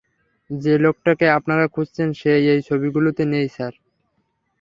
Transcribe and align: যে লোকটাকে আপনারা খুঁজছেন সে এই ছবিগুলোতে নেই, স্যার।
যে 0.49 0.73
লোকটাকে 0.77 1.25
আপনারা 1.37 1.65
খুঁজছেন 1.67 2.09
সে 2.13 2.31
এই 2.45 2.59
ছবিগুলোতে 2.69 3.23
নেই, 3.33 3.47
স্যার। 3.55 3.73